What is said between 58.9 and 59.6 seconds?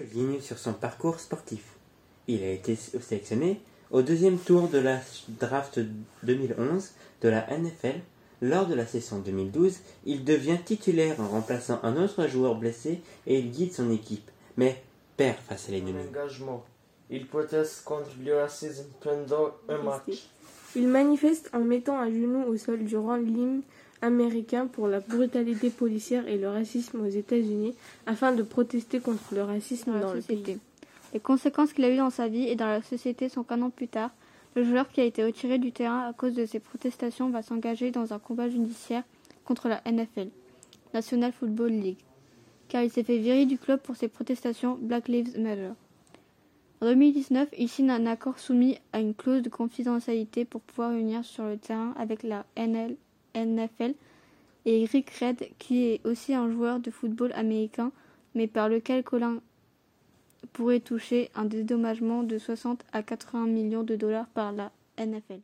Colin